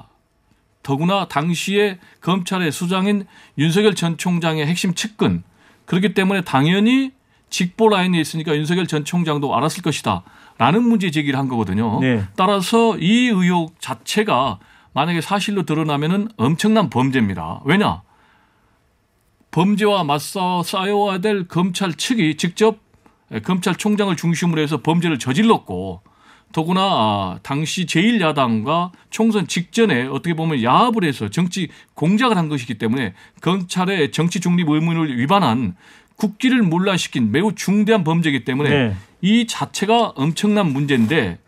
[0.81, 3.27] 더구나 당시에 검찰의 수장인
[3.59, 5.43] 윤석열 전 총장의 핵심 측근
[5.85, 7.11] 그렇기 때문에 당연히
[7.49, 10.23] 직보 라인에 있으니까 윤석열 전 총장도 알았을 것이다.
[10.57, 11.99] 라는 문제 제기를 한 거거든요.
[12.01, 12.23] 네.
[12.35, 14.59] 따라서 이 의혹 자체가
[14.93, 17.61] 만약에 사실로 드러나면은 엄청난 범죄입니다.
[17.65, 18.01] 왜냐?
[19.51, 22.77] 범죄와 맞서 싸워야 될 검찰 측이 직접
[23.43, 26.01] 검찰총장을 중심으로 해서 범죄를 저질렀고
[26.51, 33.13] 더구나 아, 당시 제1야당과 총선 직전에 어떻게 보면 야합을 해서 정치 공작을 한 것이기 때문에
[33.41, 35.75] 검찰의 정치 중립 의무를 위반한
[36.19, 38.95] 국기를 문란시킨 매우 중대한 범죄이기 때문에 네.
[39.21, 41.39] 이 자체가 엄청난 문제인데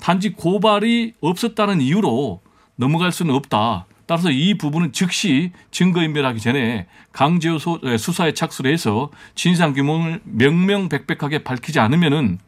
[0.00, 2.40] 단지 고발이 없었다는 이유로
[2.76, 3.86] 넘어갈 수는 없다.
[4.06, 11.44] 따라서 이 부분은 즉시 증거인멸하기 전에 강제호 소- 에, 수사에 착수를 해서 진상 규모를 명명백백하게
[11.44, 12.38] 밝히지 않으면은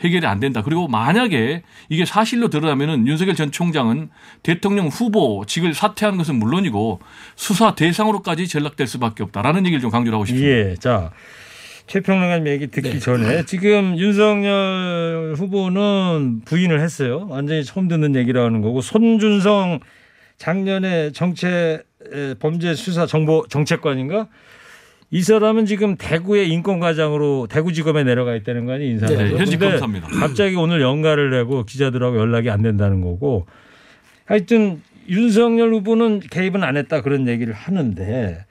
[0.00, 0.62] 해결이 안 된다.
[0.62, 4.10] 그리고 만약에 이게 사실로 드러나면은 윤석열 전 총장은
[4.42, 7.00] 대통령 후보직을 사퇴하는 것은 물론이고
[7.36, 10.70] 수사 대상으로까지 전락될 수밖에 없다라는 얘기를 좀 강조를 하고 싶습니다.
[10.70, 10.74] 예.
[10.76, 11.10] 자.
[11.88, 17.26] 최평론가님 얘기 듣기 전에 지금 윤석열 후보는 부인을 했어요.
[17.28, 19.80] 완전히 처음 듣는 얘기라는 거고 손준성
[20.38, 24.28] 작년에 정체 에, 범죄 수사 정보 정책관인가
[25.14, 29.14] 이 사람은 지금 대구의 인권과장으로 대구지검에 내려가 있다는 거 아니에요 인사가.
[29.14, 30.08] 네, 현직 검사입니다.
[30.08, 33.46] 갑자기 오늘 연가를 내고 기자들하고 연락이 안 된다는 거고
[34.24, 38.46] 하여튼 윤석열 후보는 개입은 안 했다 그런 얘기를 하는데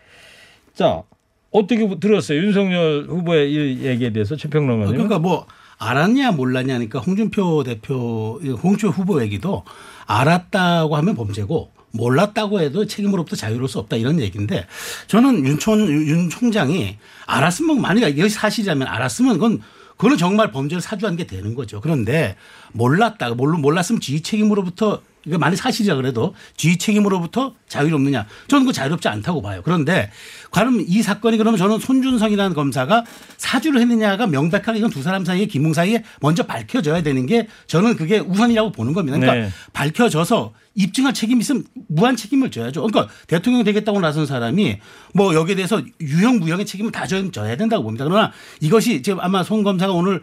[0.75, 1.01] 자
[1.49, 4.93] 어떻게 들었어요 윤석열 후보의 이 얘기에 대해서 최평론가님?
[4.93, 5.47] 그러니까 뭐
[5.79, 9.63] 알았냐 몰랐냐니까 홍준표 대표 홍준표 후보 얘기도
[10.05, 14.65] 알았다고 하면 범죄고 몰랐다고 해도 책임으로부터 자유로울 수 없다 이런 얘기인데
[15.07, 19.61] 저는 윤촌 윤 총장이 알았으면 만약에 이것이 사실이라면 알았으면 그건
[19.97, 21.79] 그거는 정말 범죄를 사주한 게 되는 거죠.
[21.79, 22.35] 그런데
[22.71, 29.07] 몰랐다 물론 몰랐으면 지휘 책임으로부터 이거 만약 사실이라 그래도 지휘 책임으로부터 자유롭느냐 저는 그 자유롭지
[29.07, 29.61] 않다고 봐요.
[29.63, 30.09] 그런데
[30.49, 33.05] 그럼 이 사건이 그러면 저는 손준성이라는 검사가
[33.37, 38.17] 사주를 했느냐가 명백하게 이건 두 사람 사이에 기문 사이에 먼저 밝혀져야 되는 게 저는 그게
[38.17, 39.19] 우선이라고 보는 겁니다.
[39.19, 39.53] 그러니까 네.
[39.73, 42.81] 밝혀져서 입증할 책임이 있으면 무한 책임을 져야죠.
[42.83, 44.77] 그러니까 대통령 되겠다고 나선 사람이
[45.13, 48.05] 뭐 여기에 대해서 유형 무형의 책임을 다 져- 져야 된다고 봅니다.
[48.05, 48.31] 그러나
[48.61, 50.21] 이것이 지금 아마 손 검사가 오늘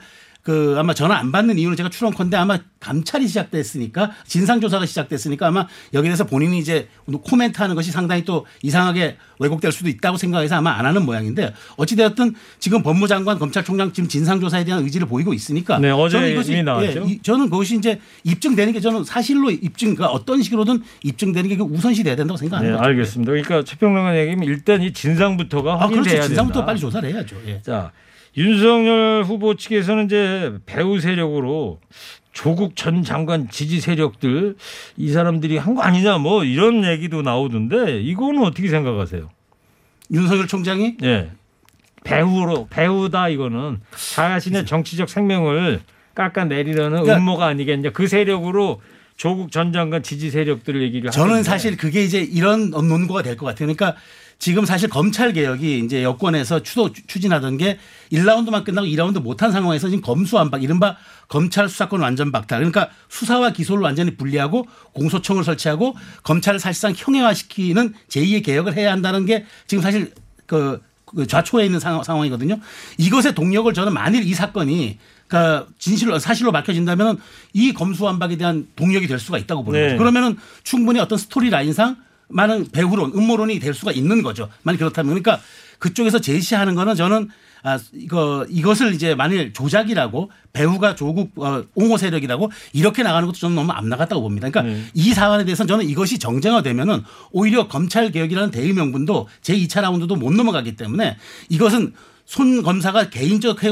[0.48, 6.08] 그 아마 전화 안 받는 이유는 제가 추론컨대 아마 감찰이 시작됐으니까 진상조사가 시작됐으니까 아마 여기에
[6.08, 6.88] 대해서 본인이 이제
[7.22, 12.34] 코멘트 하는 것이 상당히 또 이상하게 왜곡될 수도 있다고 생각해서 아마 안 하는 모양인데 어찌되었든
[12.60, 17.04] 지금 법무장관 검찰총장 지금 진상조사에 대한 의지를 보이고 있으니까 네, 어제 저는 이것이 나왔죠.
[17.06, 22.02] 이- 저는 그것이 이제 입증되는 게 저는 사실로 입증, 그러니까 어떤 식으로든 입증되는 게그 우선시
[22.04, 22.84] 돼야 된다고 네, 생각하는 거죠.
[22.84, 23.32] 알겠습니다.
[23.32, 26.28] 그러니까 최평론가 얘기면 일단 이 진상부터가 아, 확인돼야 그렇죠.
[26.28, 26.64] 진상부터.
[26.64, 27.36] 빨리 조사를 해야죠.
[27.48, 27.60] 예.
[27.60, 27.92] 자,
[28.48, 31.80] 윤석열 후보 측에서는 이제 배후 세력으로
[32.32, 34.54] 조국 전 장관 지지 세력들
[34.96, 39.28] 이 사람들이 한 거 아니냐 뭐 이런 얘기도 나오던데 이거는 어떻게 생각하세요?
[40.12, 41.32] 윤석열 총장이 예.
[42.04, 43.80] 배후로 배후다 이거는
[44.14, 45.80] 자신의 정치적 생명을
[46.14, 47.90] 깎아내리려는 그러니까- 음모가 아니겠냐.
[47.90, 48.80] 그 세력으로
[49.18, 51.50] 조국 전 장관 지지 세력들을 얘기를 저는 하던데.
[51.50, 53.66] 사실 그게 이제 이런 논거가 될 것 같아요.
[53.66, 53.96] 그러니까
[54.38, 57.78] 지금 사실 검찰 개혁이 이제 여권에서 추도 추진하던 게
[58.12, 62.60] 1라운드만 끝나고 2라운드 못한 상황에서 지금 검수완박 이른바 검찰 수사권 완전 박탈.
[62.60, 69.44] 그러니까 수사와 기소를 완전히 분리하고 공소청을 설치하고 검찰을 사실상 형해화시키는 제2의 개혁을 해야 한다는 게
[69.66, 70.12] 지금 사실
[70.46, 72.60] 그, 그 좌초에 있는 상황, 상황 이거든요.
[72.98, 77.18] 이것의 동력을 저는 만일 이 사건이 그러니까 진실로 사실로 밝혀진다면
[77.52, 79.86] 이 검수완박에 대한 동력이 될 수가 있다고 보는 네.
[79.88, 79.98] 거죠.
[79.98, 81.96] 그러면은 충분히 어떤 스토리 라인상
[82.28, 84.48] 많은 배후론, 음모론이 될 수가 있는 거죠.
[84.62, 85.42] 만약 그렇다면 그러니까
[85.78, 87.28] 그쪽에서 제시하는 거는 저는
[87.62, 93.56] 아 이거 이것을 이제 만일 조작이라고 배후가 조국 어, 옹호 세력이라고 이렇게 나가는 것도 저는
[93.56, 94.48] 너무 안 나갔다고 봅니다.
[94.48, 94.84] 그러니까 네.
[94.94, 100.16] 이 사안에 대해서 는 저는 이것이 정쟁화되면은 오히려 검찰 개혁이라는 대의 명분도 제 2차 라운드도
[100.16, 101.16] 못 넘어가기 때문에
[101.48, 101.94] 이것은
[102.28, 103.70] 손 검사가 개인적 해-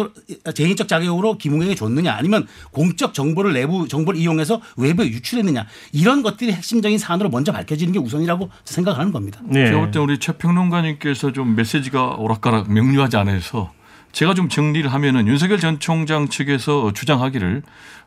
[0.54, 6.96] 개인적 자격으로 김웅에게 줬느냐 아니면 공적 정보를 내부 정보를 이용해서 외부에 유출했느냐 이런 것들이 핵심적인
[6.98, 9.40] 사안으로 먼저 밝혀지는 게 우선이라고 생각하는 겁니다.
[9.44, 9.66] 네.
[9.66, 13.74] 제가 볼 때 우리 최 평론가님께서 좀 메시지가 오락가락 명료하지 않아서
[14.12, 17.62] 제가 좀 정리를 하면은 윤석열 전 총장 측에서 주장하기를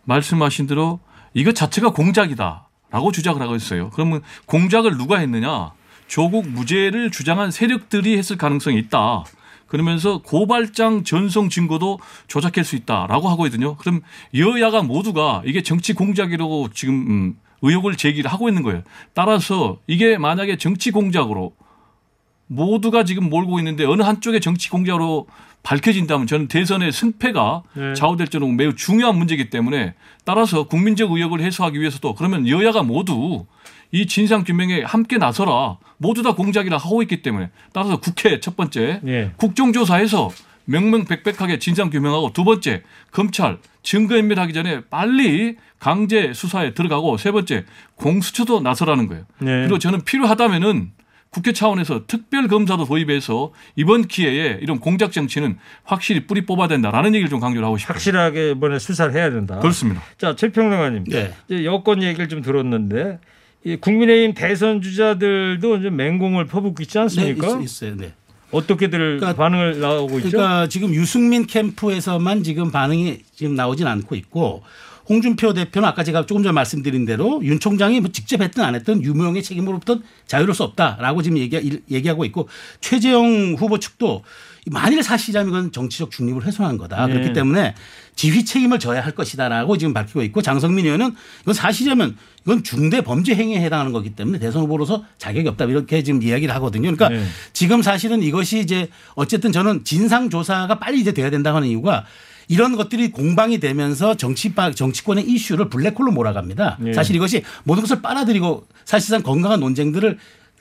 [0.06, 1.00] 말씀하신 대로
[1.36, 3.92] 이것 자체가 공작이다라고 주장을 하고 있어요.
[3.92, 5.74] 그러면 공작을 누가 했느냐?
[6.08, 9.26] 조국 무죄를 주장한 세력들이 했을 가능성이 있다.
[9.70, 13.76] 그러면서 고발장 전송 증거도 조작할 수 있다라고 하거든요.
[13.78, 14.02] 그럼
[14.36, 18.82] 여야가 모두가 이게 정치 공작이라고 지금 음, 의혹을 제기를 하고 있는 거예요.
[19.14, 21.54] 따라서 이게 만약에 정치 공작으로
[22.48, 25.28] 모두가 지금 몰고 있는데 어느 한쪽의 정치 공작으로
[25.62, 27.94] 밝혀진다면 저는 대선의 승패가 네.
[27.94, 33.46] 좌우될 정도로 매우 중요한 문제이기 때문에 따라서 국민적 의혹을 해소하기 위해서도 그러면 여야가 모두
[33.92, 39.02] 이 진상 규명에 함께 나서라 모두 다 공작이라 하고 있기 때문에 따라서 국회 첫 번째
[39.06, 39.32] 예.
[39.38, 40.32] 국정조사에서
[40.66, 48.62] 명명백백하게 진상 규명하고 두 번째 검찰 증거인멸하기 전에 빨리 강제 수사에 들어가고 세 번째 공수처도
[48.62, 49.26] 나서라는 거예요.
[49.40, 49.62] 네.
[49.62, 50.92] 그리고 저는 필요하다면은
[51.32, 57.30] 국회 차원에서 특별 검사도 도입해서 이번 기회에 이런 공작 정치는 확실히 뿌리 뽑아야 된다라는 얘기를
[57.30, 57.94] 좀 강조를 하고 싶어요.
[57.94, 59.60] 확실하게 이번에 수사를 해야 된다.
[59.60, 60.02] 그렇습니다.
[60.18, 61.04] 자, 최평론가님.
[61.06, 61.34] 네.
[61.48, 63.20] 이제 여권 얘기를 좀 들었는데
[63.64, 67.60] 이 국민의힘 대선 주자들도 이제 맹공을 퍼붓고 있지 네, 않습니까?
[67.60, 67.96] 있, 있어요.
[67.96, 68.14] 네.
[68.52, 70.32] 어떻게들 그러니까- 반응을 나오고 있죠?
[70.32, 74.64] 그러니까 지금 유승민 캠프에서만 지금 반응이 지금 나오진 않고 있고
[75.08, 79.04] 홍준표 대표는 아까 제가 조금 전에 말씀드린 대로 윤 총장이 뭐 직접 했든 안 했든
[79.04, 82.48] 유명의 책임으로부터 자유로울 수 없다라고 지금 얘기, 얘기하고 있고
[82.80, 84.24] 최재형 후보 측도
[84.68, 87.08] 만일 사실이라면 이건 정치적 중립을 훼손한 거다.
[87.08, 87.14] 네.
[87.14, 87.76] 그렇기 때문에
[88.16, 93.36] 지휘 책임을 져야 할 것이다라고 지금 밝히고 있고 장성민 의원은 이건 사실이라면 이건 중대 범죄
[93.36, 96.92] 행위에 해당하는 거기 때문에 대선 후보로서 자격이 없다 이렇게 지금 이야기를 하거든요.
[96.92, 97.26] 그러니까 네.
[97.54, 102.06] 지금 사실은 이것이 이제 어쨌든 저는 진상 조사가 빨리 이제 돼야 된다고 하는 이유가
[102.50, 106.78] 이런 것들이 공방이 되면서 정치 정치권의 이슈를 블랙홀로 몰아갑니다.
[106.82, 106.94] 네.
[106.94, 110.18] 사실 이것이 모든 것을 빨아들이고 사실상 건강한 논쟁들을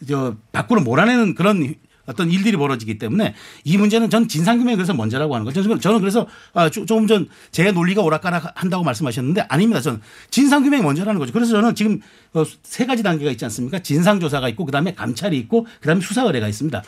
[0.07, 1.75] 저 밖으로 몰아내는 그런
[2.09, 5.63] 어떤 일들이 벌어지기 때문에 이 문제는 전 진상규명이 그래서 먼저라고 하는 거죠.
[5.63, 9.81] 저는- 그래서 아, 조- 조금 전 제 논리가 오락가락 한다고 말씀하셨는데 아닙니다.
[9.81, 11.33] 저는 진상규명이 먼저라는 거죠.
[11.33, 12.01] 그래서 저는 지금
[12.35, 13.79] 어, 세 가지 단계가 있지 않습니까?
[13.81, 16.83] 진상조사가 있고 그다음에 감찰이 있고 그다음에 수사 의뢰가 있습니다.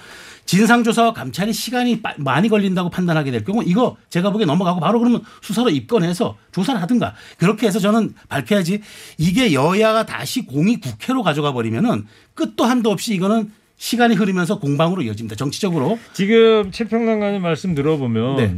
[0.47, 5.23] 진상조사와 감찰이 시간이 빠- 많이 걸린다고 판단하게 될 경우 이거 제가 보기에 넘어가고 바로 그러면
[5.43, 8.81] 수사로 입건해서 조사를 하든가 그렇게 해서 저는 밝혀야지
[9.19, 15.37] 이게 여야가 다시 공이 국회로 가져가 버리면은 끝도 한도 없이 이거는 시간이 흐르면서 공방으로 이어집니다.
[15.37, 15.99] 정치적으로.
[16.13, 18.57] 지금 최평론가님 말씀 들어보면 네.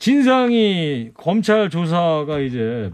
[0.00, 2.90] 진상이 검찰 조사가 이제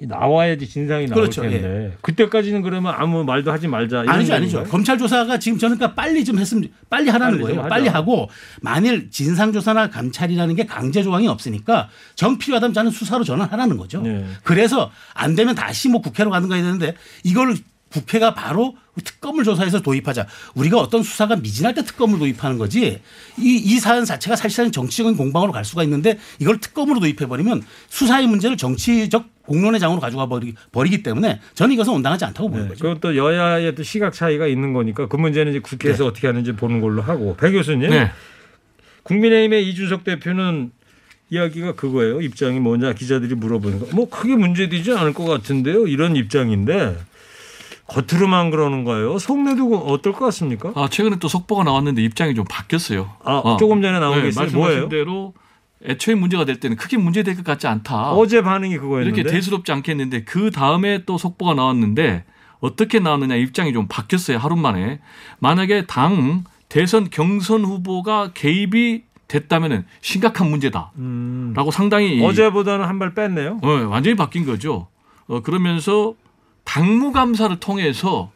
[0.00, 1.42] 나와야지 진상이 나올 그렇죠.
[1.42, 4.04] 텐데 그때까지는 그러면 아무 말도 하지 말자.
[4.06, 4.56] 아니죠, 아니죠.
[4.56, 4.72] 건가요?
[4.72, 7.68] 검찰 조사가 지금 저는 그러니까 빨리 좀 했으면 빨리 하라는 빨리 좀 거예요.
[7.68, 8.30] 빨리 하고
[8.62, 14.00] 만일 진상 조사나 감찰이라는 게 강제 조항이 없으니까 정 필요하다면 저는 수사로 전환하라는 거죠.
[14.00, 14.24] 네.
[14.42, 17.54] 그래서 안 되면 다시 뭐 국회로 가는 가 되는데 이걸
[17.90, 20.26] 국회가 바로 특검을 조사해서 도입하자.
[20.54, 23.00] 우리가 어떤 수사가 미진할 때 특검을 도입하는 거지.
[23.38, 28.56] 이, 이 사안 자체가 사실상 정치적인 공방으로 갈 수가 있는데 이걸 특검으로 도입해버리면 수사의 문제를
[28.56, 32.84] 정치적 공론의 장으로 가져가 버리, 버리기 때문에 저는 이것은 온당하지 않다고 보는 네, 거죠.
[32.84, 36.08] 그것도 여야의 또 시각 차이가 있는 거니까 그 문제는 이제 국회에서 네.
[36.08, 38.10] 어떻게 하는지 보는 걸로 하고 배 교수님 네.
[39.02, 40.70] 국민의힘의 이준석 대표는
[41.30, 42.20] 이야기가 그거예요.
[42.20, 43.86] 입장이 뭐냐 기자들이 물어보는 거.
[43.92, 45.86] 뭐 크게 문제되지 않을 것 같은데요.
[45.86, 46.96] 이런 입장인데
[47.86, 49.18] 겉으로만 그러는 거예요.
[49.18, 50.72] 속내도 어떨 것 같습니까?
[50.74, 53.10] 아, 최근에 또 속보가 나왔는데 입장이 좀 바뀌었어요.
[53.24, 53.56] 아, 어.
[53.58, 54.44] 조금 전에 나온 게 네, 있어요.
[54.44, 54.88] 말씀하신 뭐예요?
[54.88, 55.34] 대로
[55.84, 58.12] 애초에 문제가 될 때는 크게 문제될 것 같지 않다.
[58.12, 59.20] 어제 반응이 그거였는데.
[59.20, 62.24] 이렇게 대수롭지 않겠는데 그 다음에 또 속보가 나왔는데
[62.60, 65.00] 어떻게 나왔느냐 입장이 좀 바뀌었어요 하루 만에
[65.40, 72.24] 만약에 당 대선 경선 후보가 개입이 됐다면은 심각한 문제다라고 상당히 음.
[72.24, 73.58] 어제보다는 한 발 뺐네요.
[73.62, 74.86] 어, 완전히 바뀐 거죠.
[75.26, 76.14] 어, 그러면서
[76.64, 78.32] 당무감사를 통해서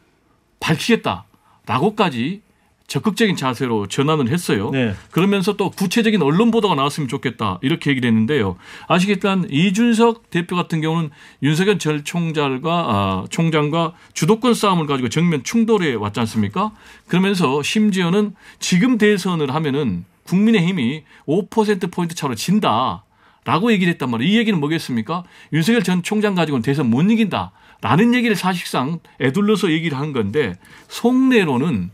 [0.59, 2.41] 밝히겠다라고까지
[2.89, 4.71] 적극적인 자세로 전환을 했어요.
[4.71, 4.93] 네.
[5.11, 8.57] 그러면서 또 구체적인 언론 보도가 나왔으면 좋겠다 이렇게 얘기를 했는데요.
[8.87, 11.11] 아시겠지만 이준석 대표 같은 경우는
[11.43, 16.71] 윤석열 전 총장과 아, 총장과 주도권 싸움을 가지고 정면 충돌해 왔지 않습니까?
[17.07, 23.03] 그러면서 심지어는 지금 대선을 하면은 국민의힘이 5% 포인트 차로 진다.
[23.45, 24.31] 라고 얘기를 했단 말이에요.
[24.31, 25.23] 이 얘기는 뭐겠습니까?
[25.53, 27.51] 윤석열 전 총장 가지고는 대선 못 이긴다.
[27.81, 30.57] 라는 얘기를 사실상 애둘러서 얘기를 한 건데
[30.89, 31.91] 속내로는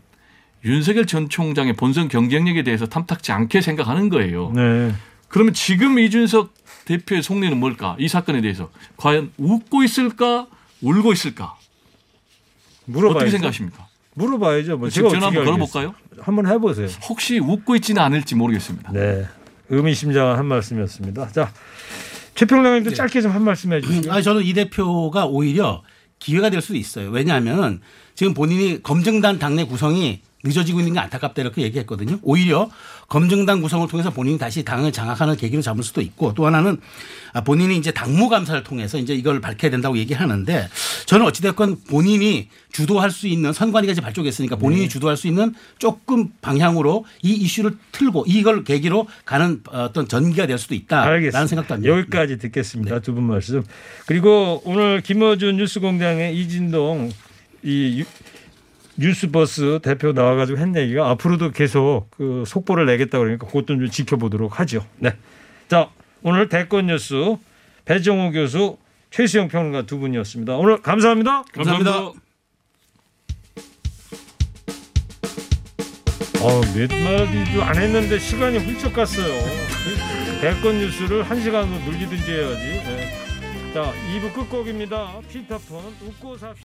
[0.64, 4.50] 윤석열 전 총장의 본선 경쟁력에 대해서 탐탁지 않게 생각하는 거예요.
[4.52, 4.92] 네.
[5.28, 6.54] 그러면 지금 이준석
[6.86, 7.96] 대표의 속내는 뭘까?
[7.98, 10.46] 이 사건에 대해서 과연 웃고 있을까?
[10.82, 11.56] 울고 있을까?
[12.86, 13.16] 물어봐야죠.
[13.16, 13.86] 어떻게 생각하십니까?
[14.14, 14.78] 물어봐야죠.
[14.78, 15.44] 뭐 지금 제가 전화 한번?
[15.44, 15.94] 걸어볼까요?
[16.20, 16.88] 한번 해보세요.
[17.08, 18.92] 혹시 웃고 있지는 않을지 모르겠습니다.
[18.92, 19.26] 네.
[19.68, 21.28] 의미심장한 한 말씀이었습니다.
[21.32, 21.52] 자,
[22.36, 24.12] 최평장님도 짧게 좀 한 말씀 해주시죠.
[24.12, 25.82] 아니 저는 이 대표가 오히려
[26.18, 27.10] 기회가 될 수도 있어요.
[27.10, 27.80] 왜냐하면
[28.14, 32.18] 지금 본인이 검증단 당내 구성이 늦어지고 있는 게 안타깝다 이렇게 얘기했거든요.
[32.22, 32.70] 오히려
[33.08, 36.78] 검증단 구성을 통해서 본인이 다시 당을 장악하는 계기로 잡을 수도 있고 또 하나는
[37.32, 40.68] 아, 본인이 이제 당무 감사를 통해서 이제 이걸 밝혀야 된다고 얘기하는데
[41.06, 44.88] 저는 어찌됐건 본인이 주도할 수 있는 선관위가 이제 발족했으니까 본인이 네.
[44.88, 50.74] 주도할 수 있는 조금 방향으로 이 이슈를 틀고 이걸 계기로 가는 어떤 전기가 될 수도
[50.74, 51.46] 있다라는 알겠습니다.
[51.46, 51.92] 생각도 합니다.
[51.96, 53.00] 여기까지 듣겠습니다.
[53.00, 53.64] 두분 말씀.
[54.06, 57.10] 그리고 오늘 김어준 뉴스공장의 이진동
[57.64, 58.04] 이 유-
[58.98, 64.84] 뉴스버스 대표 나와가지고 한 얘기가 앞으로도 계속 그 속보를 내겠다 그러니까 그것 좀 지켜보도록 하죠.
[64.98, 65.12] 네.
[65.68, 65.90] 자
[66.22, 67.36] 오늘 대권 뉴스
[67.84, 68.78] 배정호 교수
[69.10, 70.56] 최수영 평론가 두 분이었습니다.
[70.56, 71.44] 오늘 감사합니다.
[71.52, 72.12] 감사합니다.
[76.42, 79.26] 어, 몇 마디도 안 했는데 시간이 훌쩍 갔어요.
[80.40, 82.62] 대권 뉴스를 한 시간으로 늘리든지 해야지.
[82.62, 83.26] 네.
[83.74, 85.20] 자, 2부 끝곡입니다.
[85.28, 86.54] 피터폰 웃고 삽시다.